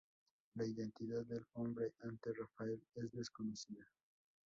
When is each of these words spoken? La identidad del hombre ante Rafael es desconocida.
La 0.55 0.65
identidad 0.65 1.23
del 1.27 1.45
hombre 1.53 1.93
ante 2.01 2.33
Rafael 2.33 2.81
es 2.95 3.11
desconocida. 3.11 3.85